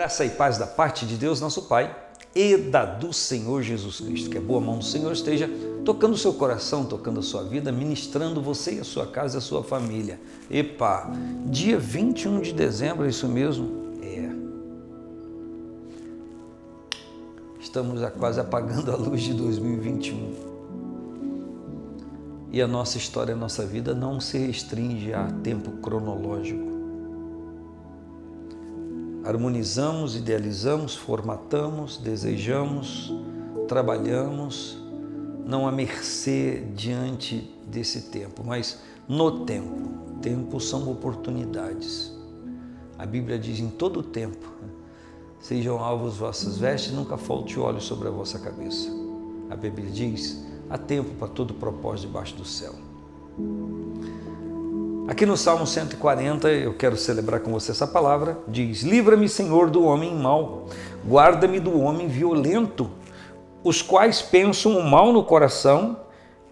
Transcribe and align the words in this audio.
Graça 0.00 0.24
e 0.24 0.30
paz 0.30 0.56
da 0.56 0.66
parte 0.66 1.04
de 1.04 1.14
Deus, 1.14 1.42
nosso 1.42 1.60
Pai, 1.68 1.94
e 2.34 2.56
da 2.56 2.86
do 2.86 3.12
Senhor 3.12 3.62
Jesus 3.62 4.00
Cristo. 4.00 4.30
Que 4.30 4.38
a 4.38 4.40
boa 4.40 4.58
mão 4.58 4.78
do 4.78 4.84
Senhor 4.84 5.12
esteja 5.12 5.46
tocando 5.84 6.14
o 6.14 6.16
seu 6.16 6.32
coração, 6.32 6.86
tocando 6.86 7.20
a 7.20 7.22
sua 7.22 7.42
vida, 7.42 7.70
ministrando 7.70 8.40
você 8.40 8.76
e 8.76 8.80
a 8.80 8.84
sua 8.84 9.06
casa 9.06 9.36
e 9.36 9.38
a 9.38 9.40
sua 9.42 9.62
família. 9.62 10.18
Epa, 10.50 11.12
dia 11.44 11.78
21 11.78 12.40
de 12.40 12.54
dezembro, 12.54 13.04
é 13.04 13.10
isso 13.10 13.28
mesmo? 13.28 13.68
É. 14.02 14.30
Estamos 17.60 18.00
já 18.00 18.10
quase 18.10 18.40
apagando 18.40 18.90
a 18.90 18.96
luz 18.96 19.20
de 19.20 19.34
2021. 19.34 20.34
E 22.50 22.62
a 22.62 22.66
nossa 22.66 22.96
história, 22.96 23.34
a 23.34 23.36
nossa 23.36 23.66
vida 23.66 23.94
não 23.94 24.18
se 24.18 24.38
restringe 24.38 25.12
a 25.12 25.26
tempo 25.42 25.72
cronológico 25.72 26.69
harmonizamos, 29.24 30.16
idealizamos, 30.16 30.96
formatamos, 30.96 31.98
desejamos, 31.98 33.12
trabalhamos, 33.68 34.78
não 35.44 35.66
à 35.66 35.72
mercê 35.72 36.64
diante 36.74 37.50
desse 37.66 38.02
tempo, 38.02 38.42
mas 38.44 38.80
no 39.08 39.44
tempo. 39.44 39.90
Tempo 40.22 40.60
são 40.60 40.90
oportunidades. 40.90 42.12
A 42.98 43.06
Bíblia 43.06 43.38
diz 43.38 43.58
em 43.58 43.68
todo 43.68 44.02
tempo: 44.02 44.52
sejam 45.40 45.78
alvos 45.78 46.18
vossas 46.18 46.58
vestes, 46.58 46.92
nunca 46.92 47.16
falte 47.16 47.58
óleo 47.58 47.80
sobre 47.80 48.08
a 48.08 48.10
vossa 48.10 48.38
cabeça. 48.38 48.88
A 49.48 49.56
Bíblia 49.56 49.90
diz: 49.90 50.44
há 50.68 50.76
tempo 50.76 51.14
para 51.14 51.28
todo 51.28 51.54
propósito 51.54 52.08
debaixo 52.08 52.36
do 52.36 52.44
céu. 52.44 52.74
Aqui 55.10 55.26
no 55.26 55.36
Salmo 55.36 55.66
140, 55.66 56.48
eu 56.50 56.72
quero 56.72 56.96
celebrar 56.96 57.40
com 57.40 57.50
você 57.50 57.72
essa 57.72 57.84
palavra, 57.84 58.38
diz: 58.46 58.82
Livra-me, 58.82 59.28
Senhor, 59.28 59.68
do 59.68 59.82
homem 59.82 60.14
mau, 60.14 60.68
guarda-me 61.04 61.58
do 61.58 61.80
homem 61.80 62.06
violento, 62.06 62.88
os 63.64 63.82
quais 63.82 64.22
pensam 64.22 64.78
o 64.78 64.88
mal 64.88 65.12
no 65.12 65.24
coração, 65.24 65.98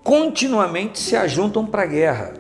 continuamente 0.02 0.98
se 0.98 1.14
ajuntam 1.14 1.64
para 1.64 1.84
a 1.84 1.86
guerra. 1.86 2.34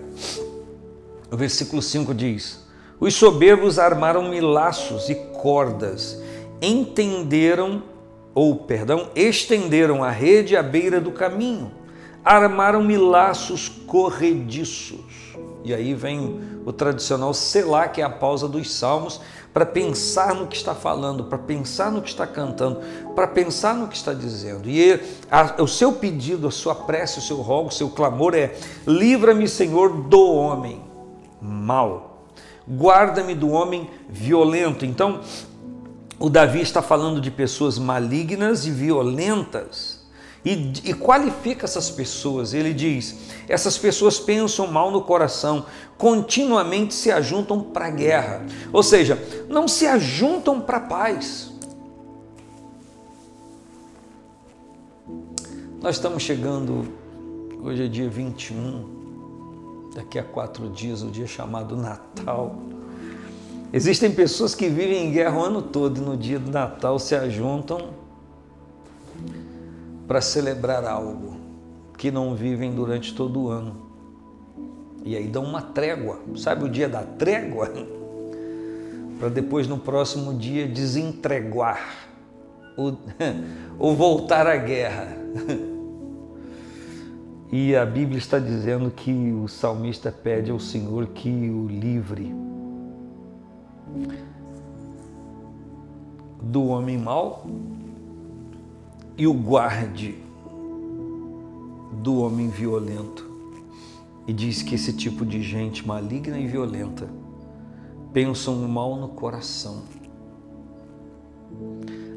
O 1.30 1.36
versículo 1.36 1.80
5 1.80 2.12
diz: 2.12 2.66
Os 2.98 3.14
soberbos 3.14 3.78
armaram-me 3.78 4.40
laços 4.40 5.08
e 5.08 5.14
cordas, 5.14 6.20
entenderam, 6.60 7.80
ou 8.34 8.56
perdão, 8.56 9.08
estenderam 9.14 10.02
a 10.02 10.10
rede 10.10 10.56
à 10.56 10.64
beira 10.64 11.00
do 11.00 11.12
caminho, 11.12 11.70
armaram-me 12.24 12.96
laços 12.96 13.68
corrediços 13.68 15.28
e 15.68 15.74
aí 15.74 15.94
vem 15.94 16.40
o 16.64 16.72
tradicional 16.72 17.34
selar, 17.34 17.92
que 17.92 18.00
é 18.00 18.04
a 18.04 18.10
pausa 18.10 18.48
dos 18.48 18.72
salmos, 18.72 19.20
para 19.52 19.66
pensar 19.66 20.34
no 20.34 20.46
que 20.46 20.56
está 20.56 20.74
falando, 20.74 21.24
para 21.24 21.36
pensar 21.36 21.92
no 21.92 22.00
que 22.00 22.08
está 22.08 22.26
cantando, 22.26 22.80
para 23.14 23.26
pensar 23.26 23.74
no 23.74 23.88
que 23.88 23.96
está 23.96 24.14
dizendo. 24.14 24.68
E 24.68 24.98
a, 25.30 25.62
o 25.62 25.68
seu 25.68 25.92
pedido, 25.92 26.48
a 26.48 26.50
sua 26.50 26.74
prece, 26.74 27.18
o 27.18 27.22
seu 27.22 27.36
rogo, 27.38 27.68
o 27.68 27.72
seu 27.72 27.90
clamor 27.90 28.34
é: 28.34 28.56
livra-me, 28.86 29.46
Senhor, 29.46 29.90
do 29.90 30.32
homem 30.32 30.80
mau, 31.40 32.26
guarda-me 32.68 33.34
do 33.34 33.50
homem 33.50 33.90
violento. 34.08 34.86
Então, 34.86 35.20
o 36.18 36.30
Davi 36.30 36.62
está 36.62 36.80
falando 36.80 37.20
de 37.20 37.30
pessoas 37.30 37.78
malignas 37.78 38.66
e 38.66 38.70
violentas 38.70 39.97
e, 40.44 40.72
e, 40.84 40.94
qualifica 40.94 41.64
essas 41.64 41.90
pessoas. 41.90 42.54
Ele 42.54 42.72
diz: 42.72 43.16
essas 43.48 43.76
pessoas 43.76 44.18
pensam 44.18 44.66
mal 44.66 44.90
no 44.90 45.02
coração, 45.02 45.66
continuamente 45.96 46.94
se 46.94 47.10
ajuntam 47.10 47.60
para 47.60 47.86
a 47.86 47.90
guerra, 47.90 48.46
ou 48.72 48.82
seja, 48.82 49.20
não 49.48 49.66
se 49.66 49.86
ajuntam 49.86 50.60
para 50.60 50.76
a 50.78 50.80
paz. 50.80 51.52
Nós 55.80 55.96
estamos 55.96 56.22
chegando, 56.22 56.88
hoje 57.62 57.84
é 57.84 57.88
dia 57.88 58.08
21, 58.08 59.90
daqui 59.94 60.18
a 60.18 60.24
quatro 60.24 60.68
dias, 60.70 61.02
o 61.02 61.06
dia 61.06 61.26
chamado 61.26 61.76
Natal. 61.76 62.56
Existem 63.72 64.10
pessoas 64.10 64.54
que 64.54 64.68
vivem 64.68 65.06
em 65.06 65.12
guerra 65.12 65.38
o 65.38 65.44
ano 65.44 65.62
todo 65.62 65.98
e 65.98 66.00
no 66.00 66.16
dia 66.16 66.38
do 66.38 66.50
Natal 66.50 66.98
se 66.98 67.14
ajuntam 67.14 67.97
para 70.08 70.22
celebrar 70.22 70.86
algo 70.86 71.36
que 71.98 72.10
não 72.10 72.34
vivem 72.34 72.74
durante 72.74 73.14
todo 73.14 73.42
o 73.42 73.48
ano. 73.50 73.76
E 75.04 75.14
aí 75.14 75.28
dão 75.28 75.44
uma 75.44 75.60
trégua, 75.60 76.18
sabe 76.36 76.64
o 76.64 76.68
dia 76.68 76.88
da 76.88 77.02
trégua? 77.02 77.70
Para 79.20 79.28
depois 79.28 79.66
no 79.66 79.78
próximo 79.78 80.32
dia 80.32 80.66
desentreguar 80.66 82.08
ou, 82.76 82.96
ou 83.78 83.94
voltar 83.94 84.46
à 84.46 84.56
guerra. 84.56 85.08
E 87.50 87.74
a 87.74 87.86
Bíblia 87.86 88.18
está 88.18 88.38
dizendo 88.38 88.90
que 88.90 89.32
o 89.32 89.48
salmista 89.48 90.12
pede 90.12 90.50
ao 90.50 90.60
Senhor 90.60 91.06
que 91.06 91.30
o 91.30 91.66
livre 91.66 92.34
do 96.42 96.66
homem 96.66 96.98
mau 96.98 97.46
e 99.18 99.26
o 99.26 99.34
guarde 99.34 100.14
do 102.00 102.20
homem 102.20 102.48
violento. 102.48 103.26
E 104.28 104.32
diz 104.32 104.62
que 104.62 104.76
esse 104.76 104.92
tipo 104.92 105.26
de 105.26 105.42
gente 105.42 105.84
maligna 105.86 106.38
e 106.38 106.46
violenta 106.46 107.08
pensam 108.12 108.64
o 108.64 108.68
mal 108.68 108.94
no 108.94 109.08
coração, 109.08 109.82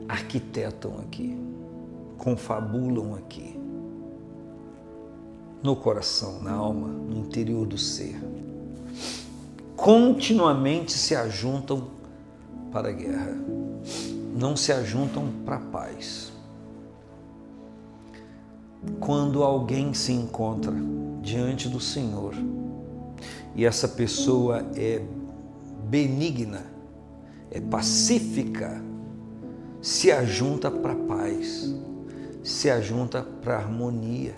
arquitetam 0.07 0.99
aqui, 0.99 1.35
confabulam 2.19 3.15
aqui, 3.15 3.59
no 5.63 5.75
coração, 5.75 6.41
na 6.41 6.51
alma, 6.51 6.87
no 6.87 7.17
interior 7.17 7.65
do 7.65 7.77
ser. 7.77 8.21
Continuamente 9.75 10.91
se 10.91 11.15
ajuntam 11.15 11.87
para 12.71 12.89
a 12.89 12.91
guerra, 12.91 13.35
não 14.37 14.55
se 14.55 14.71
ajuntam 14.71 15.27
para 15.43 15.55
a 15.55 15.59
paz 15.59 16.30
quando 18.99 19.43
alguém 19.43 19.93
se 19.93 20.11
encontra 20.11 20.73
diante 21.21 21.69
do 21.69 21.79
Senhor 21.79 22.33
e 23.55 23.65
essa 23.65 23.87
pessoa 23.87 24.65
é 24.75 25.01
benigna, 25.83 26.63
é 27.51 27.59
pacífica, 27.59 28.81
se 29.81 30.11
ajunta 30.11 30.71
para 30.71 30.95
paz, 30.95 31.73
se 32.43 32.69
ajunta 32.69 33.25
para 33.41 33.57
harmonia. 33.57 34.33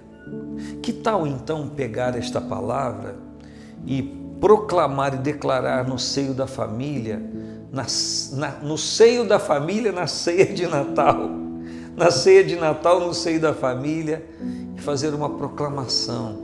Que 0.81 0.91
tal 0.91 1.27
então 1.27 1.69
pegar 1.69 2.17
esta 2.17 2.41
palavra 2.41 3.15
e 3.85 4.01
proclamar 4.39 5.13
e 5.13 5.17
declarar 5.17 5.87
no 5.87 5.99
seio 5.99 6.33
da 6.33 6.47
família, 6.47 7.21
na, 7.71 7.85
na, 8.33 8.49
no 8.63 8.77
seio 8.77 9.27
da 9.27 9.37
família, 9.37 9.91
na 9.91 10.07
ceia 10.07 10.53
de 10.53 10.65
Natal? 10.65 11.42
Na 11.95 12.11
ceia 12.11 12.43
de 12.43 12.55
Natal, 12.55 12.99
no 12.99 13.13
seio 13.13 13.39
da 13.39 13.53
família, 13.53 14.25
e 14.75 14.81
fazer 14.81 15.13
uma 15.13 15.29
proclamação. 15.29 16.37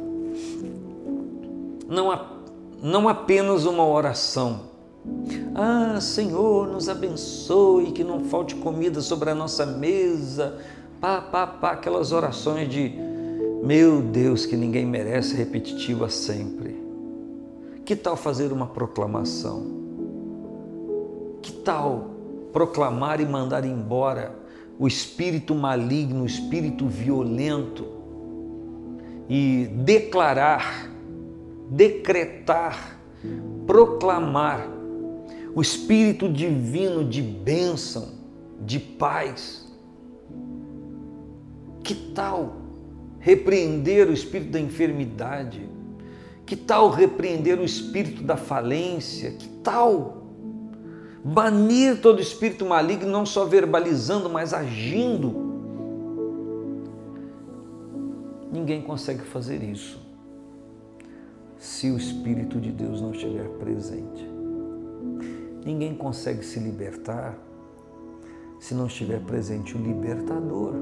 Não, 1.87 2.27
não 2.81 3.09
apenas 3.09 3.65
uma 3.65 3.85
oração. 3.85 4.61
Ah, 5.55 5.99
Senhor, 5.99 6.67
nos 6.67 6.87
abençoe, 6.87 7.91
que 7.91 8.03
não 8.03 8.25
falte 8.25 8.55
comida 8.55 9.01
sobre 9.01 9.29
a 9.29 9.35
nossa 9.35 9.65
mesa. 9.65 10.57
Pá, 11.01 11.21
pá, 11.21 11.47
pá, 11.47 11.71
aquelas 11.71 12.11
orações 12.11 12.69
de 12.69 12.93
meu 13.63 14.01
Deus, 14.01 14.45
que 14.45 14.55
ninguém 14.55 14.85
merece, 14.85 15.35
repetitiva 15.35 16.09
sempre. 16.09 16.81
Que 17.85 17.95
tal 17.95 18.15
fazer 18.15 18.53
uma 18.53 18.67
proclamação? 18.67 19.65
Que 21.41 21.51
tal 21.51 22.11
proclamar 22.53 23.19
e 23.19 23.25
mandar 23.25 23.65
embora 23.65 24.38
o 24.79 24.87
espírito 24.87 25.53
maligno, 25.53 26.23
o 26.23 26.25
espírito 26.25 26.87
violento 26.87 27.85
e 29.27 29.67
declarar, 29.83 30.89
decretar, 31.69 32.97
proclamar 33.67 34.69
o 35.53 35.61
espírito 35.61 36.31
divino 36.31 37.03
de 37.03 37.21
bênção, 37.21 38.13
de 38.61 38.79
paz. 38.79 39.69
Que 41.83 41.93
tal 41.93 42.55
repreender 43.19 44.07
o 44.07 44.13
espírito 44.13 44.51
da 44.51 44.61
enfermidade? 44.61 45.69
Que 46.45 46.55
tal 46.55 46.89
repreender 46.89 47.59
o 47.59 47.65
espírito 47.65 48.23
da 48.23 48.37
falência? 48.37 49.31
Que 49.31 49.49
tal 49.61 50.18
banir 51.23 52.01
todo 52.01 52.21
espírito 52.21 52.65
maligno, 52.65 53.09
não 53.09 53.25
só 53.25 53.45
verbalizando, 53.45 54.29
mas 54.29 54.53
agindo. 54.53 55.47
Ninguém 58.51 58.81
consegue 58.81 59.21
fazer 59.21 59.61
isso 59.63 60.09
se 61.59 61.91
o 61.91 61.97
Espírito 61.97 62.59
de 62.59 62.71
Deus 62.71 63.01
não 63.01 63.11
estiver 63.11 63.47
presente. 63.59 64.27
Ninguém 65.63 65.93
consegue 65.93 66.43
se 66.43 66.57
libertar 66.57 67.37
se 68.59 68.73
não 68.73 68.87
estiver 68.87 69.19
presente 69.19 69.75
o 69.75 69.81
libertador. 69.81 70.73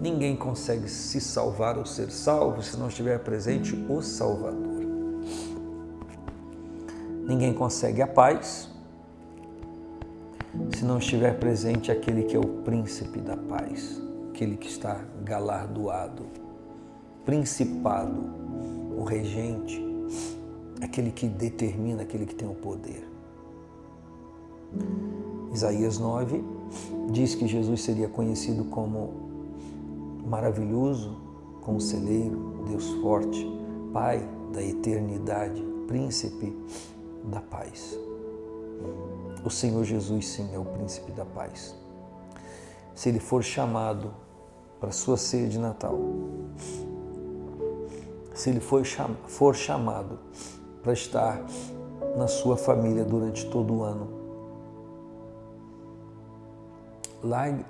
Ninguém 0.00 0.36
consegue 0.36 0.88
se 0.88 1.20
salvar 1.20 1.78
ou 1.78 1.86
ser 1.86 2.10
salvo 2.10 2.62
se 2.62 2.76
não 2.76 2.88
estiver 2.88 3.18
presente 3.20 3.74
o 3.88 4.02
Salvador. 4.02 4.75
Ninguém 7.26 7.52
consegue 7.52 8.00
a 8.00 8.06
paz 8.06 8.70
se 10.76 10.84
não 10.84 10.98
estiver 10.98 11.38
presente 11.38 11.90
aquele 11.90 12.22
que 12.22 12.36
é 12.36 12.38
o 12.38 12.62
príncipe 12.62 13.18
da 13.18 13.36
paz, 13.36 14.00
aquele 14.30 14.56
que 14.56 14.68
está 14.68 15.04
galardoado, 15.24 16.24
principado, 17.24 18.22
o 18.96 19.02
regente, 19.02 19.84
aquele 20.80 21.10
que 21.10 21.26
determina, 21.26 22.02
aquele 22.02 22.26
que 22.26 22.34
tem 22.34 22.48
o 22.48 22.54
poder. 22.54 23.04
Isaías 25.52 25.98
9 25.98 26.44
diz 27.10 27.34
que 27.34 27.48
Jesus 27.48 27.82
seria 27.82 28.08
conhecido 28.08 28.64
como 28.66 29.10
maravilhoso, 30.26 31.16
conselheiro, 31.62 32.64
Deus 32.68 32.88
forte, 33.02 33.44
Pai 33.92 34.28
da 34.52 34.62
eternidade, 34.62 35.64
príncipe 35.88 36.54
da 37.26 37.40
paz. 37.40 37.98
O 39.44 39.50
Senhor 39.50 39.84
Jesus, 39.84 40.28
sim, 40.28 40.48
é 40.54 40.58
o 40.58 40.64
príncipe 40.64 41.12
da 41.12 41.24
paz. 41.24 41.74
Se 42.94 43.08
ele 43.08 43.20
for 43.20 43.42
chamado 43.42 44.12
para 44.80 44.88
a 44.88 44.92
sua 44.92 45.16
ceia 45.16 45.48
de 45.48 45.58
Natal, 45.58 45.98
se 48.34 48.50
ele 48.50 48.60
for, 48.60 48.82
for 49.26 49.54
chamado 49.54 50.18
para 50.82 50.92
estar 50.92 51.44
na 52.16 52.26
sua 52.26 52.56
família 52.56 53.04
durante 53.04 53.46
todo 53.50 53.74
o 53.74 53.82
ano, 53.82 54.08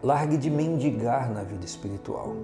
largue 0.02 0.36
de 0.36 0.50
mendigar 0.50 1.30
na 1.30 1.42
vida 1.42 1.64
espiritual. 1.64 2.34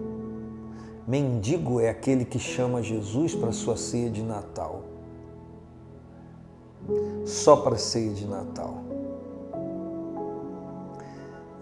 Mendigo 1.06 1.80
é 1.80 1.88
aquele 1.88 2.24
que 2.24 2.38
chama 2.38 2.82
Jesus 2.82 3.34
para 3.34 3.50
sua 3.50 3.76
ceia 3.76 4.08
de 4.08 4.22
Natal. 4.22 4.91
Só 7.24 7.56
para 7.56 7.76
a 7.76 7.78
ceia 7.78 8.12
de 8.12 8.26
Natal. 8.26 8.82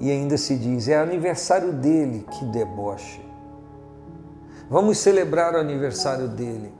E 0.00 0.10
ainda 0.10 0.36
se 0.36 0.56
diz: 0.56 0.88
é 0.88 0.96
aniversário 0.96 1.72
dele, 1.72 2.26
que 2.30 2.44
deboche. 2.46 3.20
Vamos 4.70 4.98
celebrar 4.98 5.54
o 5.54 5.58
aniversário 5.58 6.28
dele. 6.28 6.72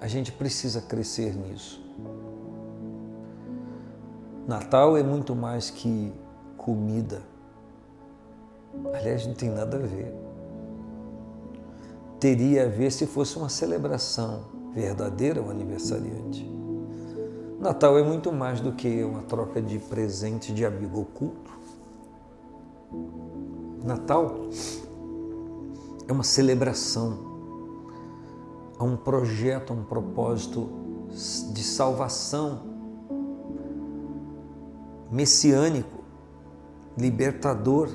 A 0.00 0.06
gente 0.06 0.30
precisa 0.30 0.80
crescer 0.82 1.34
nisso. 1.34 1.82
Natal 4.46 4.96
é 4.96 5.02
muito 5.02 5.34
mais 5.34 5.70
que 5.70 6.12
comida. 6.56 7.22
Aliás, 8.92 9.26
não 9.26 9.34
tem 9.34 9.50
nada 9.50 9.76
a 9.76 9.80
ver. 9.80 10.14
Teria 12.20 12.66
a 12.66 12.68
ver 12.68 12.92
se 12.92 13.06
fosse 13.06 13.36
uma 13.36 13.48
celebração 13.48 14.44
verdadeira 14.72 15.40
ao 15.40 15.50
aniversariante. 15.50 16.48
Natal 17.58 17.98
é 17.98 18.02
muito 18.02 18.32
mais 18.32 18.60
do 18.60 18.72
que 18.72 19.02
uma 19.02 19.22
troca 19.22 19.60
de 19.60 19.78
presente 19.78 20.52
de 20.52 20.64
amigo 20.64 21.00
oculto. 21.00 21.50
Natal 23.84 24.36
é 26.06 26.12
uma 26.12 26.24
celebração, 26.24 27.18
é 28.78 28.82
um 28.82 28.96
projeto, 28.96 29.72
um 29.72 29.84
propósito 29.84 30.68
de 31.52 31.62
salvação 31.62 32.62
messiânico, 35.10 36.04
libertador 36.96 37.90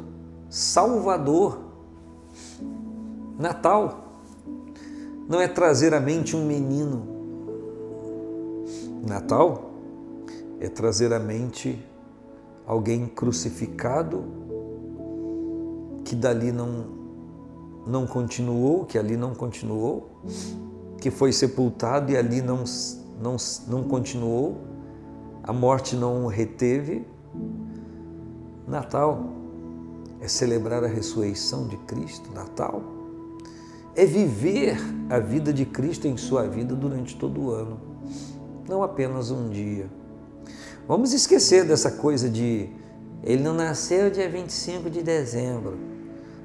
Salvador. 0.52 1.60
Natal 3.40 4.19
não 5.30 5.40
é 5.40 5.48
trazer 5.48 5.94
à 5.94 6.00
mente 6.00 6.36
um 6.36 6.46
menino. 6.46 7.11
Natal 9.06 9.71
é 10.59 10.69
trazer 10.69 11.12
à 11.12 11.19
mente 11.19 11.83
alguém 12.65 13.07
crucificado 13.07 14.24
que 16.06 16.15
dali 16.15 16.51
não 16.51 17.01
não 17.86 18.06
continuou, 18.06 18.86
que 18.86 18.95
ali 18.95 19.18
não 19.18 19.33
continuou, 19.33 20.07
que 21.00 21.09
foi 21.09 21.33
sepultado 21.33 22.12
e 22.12 22.18
ali 22.18 22.42
não 22.42 22.63
não 23.19 23.36
não 23.68 23.83
continuou, 23.83 24.57
a 25.44 25.51
morte 25.51 25.95
não 25.95 26.25
o 26.25 26.27
reteve. 26.27 27.06
Natal 28.68 29.25
é 30.21 30.27
celebrar 30.27 30.83
a 30.83 30.88
ressurreição 30.88 31.68
de 31.68 31.75
Cristo, 31.77 32.31
Natal, 32.31 32.81
é 33.95 34.06
viver 34.06 34.77
a 35.09 35.18
vida 35.18 35.51
de 35.51 35.65
Cristo 35.65 36.07
em 36.07 36.15
sua 36.15 36.48
vida 36.48 36.75
durante 36.75 37.18
todo 37.18 37.42
o 37.42 37.51
ano, 37.51 37.90
não 38.68 38.84
apenas 38.84 39.31
um 39.31 39.50
dia. 39.50 39.90
Vamos 40.88 41.13
esquecer 41.13 41.66
dessa 41.66 41.92
coisa 41.92 42.30
de 42.30 42.69
ele 43.24 43.44
não 43.44 43.54
nasceu 43.54 44.10
dia 44.10 44.30
25 44.30 44.90
de 44.90 45.04
dezembro. 45.04 45.78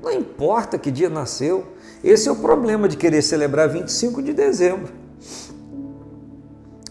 Não 0.03 0.13
importa 0.13 0.79
que 0.79 0.91
dia 0.91 1.09
nasceu, 1.09 1.67
esse 2.05 2.29
é 2.29 2.33
o 2.33 2.37
problema 2.37 2.89
de 2.89 2.97
querer 2.97 3.23
celebrar 3.23 3.69
25 3.69 4.23
de 4.23 4.33
dezembro. 4.33 4.93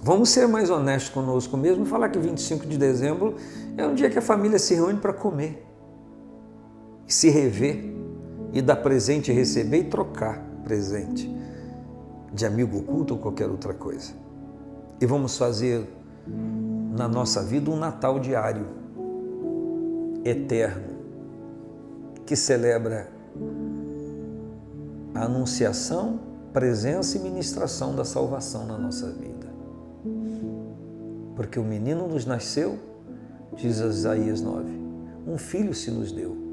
Vamos 0.02 0.30
ser 0.30 0.48
mais 0.48 0.70
honestos 0.70 1.10
conosco 1.14 1.56
mesmo 1.56 1.86
e 1.86 1.88
falar 1.88 2.10
que 2.10 2.20
25 2.20 2.66
de 2.66 2.78
dezembro 2.78 3.36
é 3.78 3.86
um 3.86 3.96
dia 3.96 4.10
que 4.10 4.20
a 4.20 4.22
família 4.22 4.60
se 4.60 4.74
reúne 4.76 5.00
para 5.00 5.14
comer 5.14 5.66
se 7.08 7.30
rever 7.30 7.84
e 8.54 8.62
dar 8.62 8.78
presente 8.78 9.32
receber 9.32 9.80
e 9.80 9.84
trocar 9.86 10.40
presente 10.64 11.30
de 12.34 12.46
amigo 12.46 12.80
oculto 12.80 13.14
ou 13.14 13.20
qualquer 13.20 13.48
outra 13.48 13.74
coisa. 13.74 14.14
E 15.00 15.06
vamos 15.06 15.38
fazer 15.38 15.88
na 16.96 17.08
nossa 17.08 17.44
vida 17.44 17.70
um 17.70 17.76
Natal 17.76 18.20
diário, 18.20 18.66
eterno, 20.24 20.96
que 22.26 22.36
celebra 22.36 23.10
a 25.14 25.26
anunciação, 25.26 26.20
presença 26.54 27.18
e 27.18 27.22
ministração 27.22 27.96
da 27.96 28.06
salvação 28.06 28.66
na 28.66 28.78
nossa 28.78 29.12
vida. 29.12 29.54
Porque 31.36 31.60
o 31.60 31.64
menino 31.64 32.08
nos 32.08 32.26
nasceu, 32.26 32.80
diz 33.56 33.80
Isaías 33.80 34.42
9, 34.42 34.72
um 35.28 35.38
filho 35.38 35.74
se 35.74 35.92
nos 35.92 36.12
deu 36.12 36.46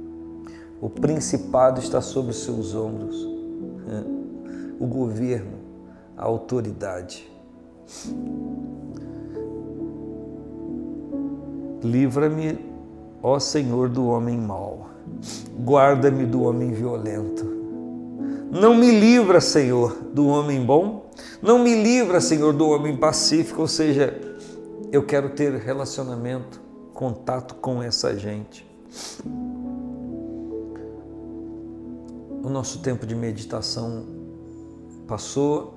o 0.82 0.90
principado 0.90 1.78
está 1.78 2.00
sobre 2.00 2.32
os 2.32 2.42
seus 2.42 2.74
ombros. 2.74 3.16
O 4.80 4.86
governo, 4.86 5.58
a 6.16 6.24
autoridade. 6.24 7.31
Livra-me, 11.82 12.58
ó 13.22 13.38
Senhor, 13.38 13.88
do 13.88 14.06
homem 14.06 14.38
mau. 14.38 14.88
Guarda-me 15.58 16.24
do 16.26 16.42
homem 16.42 16.72
violento. 16.72 17.44
Não 18.50 18.74
me 18.74 18.90
livra, 18.90 19.40
Senhor, 19.40 19.96
do 20.12 20.26
homem 20.26 20.64
bom. 20.64 21.10
Não 21.40 21.58
me 21.58 21.82
livra, 21.82 22.20
Senhor, 22.20 22.52
do 22.52 22.68
homem 22.68 22.96
pacífico. 22.96 23.62
Ou 23.62 23.68
seja, 23.68 24.18
eu 24.92 25.04
quero 25.04 25.30
ter 25.30 25.52
relacionamento, 25.54 26.60
contato 26.92 27.54
com 27.56 27.82
essa 27.82 28.16
gente. 28.16 28.70
o 32.42 32.48
nosso 32.50 32.80
tempo 32.80 33.06
de 33.06 33.14
meditação 33.14 34.04
passou. 35.06 35.74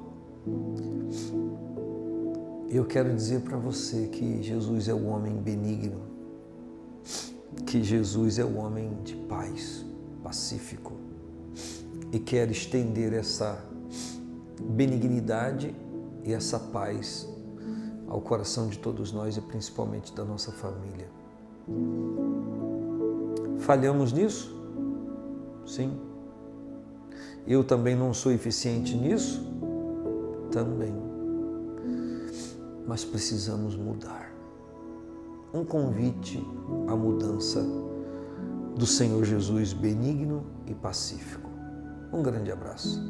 Eu 2.76 2.84
quero 2.84 3.16
dizer 3.16 3.40
para 3.40 3.56
você 3.56 4.08
que 4.08 4.44
Jesus 4.44 4.90
é 4.90 4.94
o 4.94 5.06
homem 5.06 5.34
benigno, 5.38 6.02
que 7.66 7.82
Jesus 7.82 8.38
é 8.38 8.44
o 8.44 8.58
homem 8.58 8.98
de 9.02 9.16
paz, 9.16 9.86
pacífico, 10.22 10.92
e 12.12 12.20
quer 12.20 12.52
estender 12.52 13.14
essa 13.14 13.64
benignidade 14.60 15.74
e 16.26 16.34
essa 16.34 16.60
paz 16.60 17.26
ao 18.10 18.20
coração 18.20 18.68
de 18.68 18.78
todos 18.78 19.10
nós 19.14 19.38
e 19.38 19.42
principalmente 19.42 20.14
da 20.14 20.26
nossa 20.26 20.52
família. 20.52 21.08
Falhamos 23.60 24.12
nisso? 24.12 24.54
Sim. 25.66 25.98
Eu 27.48 27.64
também 27.64 27.96
não 27.96 28.14
sou 28.14 28.34
eficiente 28.34 28.98
nisso? 28.98 29.48
Também. 30.52 31.05
Mas 32.88 33.04
precisamos 33.04 33.76
mudar. 33.76 34.32
Um 35.54 35.64
convite 35.64 36.38
à 36.88 36.96
mudança 36.96 37.64
do 38.76 38.86
Senhor 38.86 39.24
Jesus 39.24 39.74
benigno 39.74 40.46
e 40.68 40.76
pacífico. 40.76 41.50
Um 42.12 42.22
grande 42.22 42.52
abraço. 42.52 43.02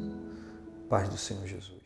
Paz 0.88 1.08
do 1.08 1.16
Senhor 1.16 1.46
Jesus. 1.46 1.76